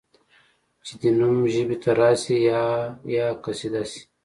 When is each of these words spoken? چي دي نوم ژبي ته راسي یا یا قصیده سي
چي 0.85 0.93
دي 1.01 1.09
نوم 1.19 1.37
ژبي 1.53 1.77
ته 1.83 1.89
راسي 1.99 2.37
یا 2.49 2.61
یا 3.15 3.25
قصیده 3.43 3.83
سي 3.91 4.01